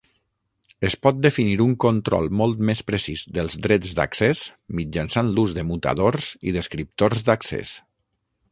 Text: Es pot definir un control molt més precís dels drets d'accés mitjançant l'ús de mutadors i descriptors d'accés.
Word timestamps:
Es 0.87 0.93
pot 1.07 1.17
definir 1.25 1.57
un 1.65 1.75
control 1.83 2.29
molt 2.39 2.63
més 2.69 2.81
precís 2.87 3.25
dels 3.37 3.57
drets 3.67 3.93
d'accés 3.99 4.43
mitjançant 4.81 5.29
l'ús 5.37 5.53
de 5.59 5.67
mutadors 5.75 6.31
i 6.49 6.55
descriptors 6.57 7.25
d'accés. 7.29 7.75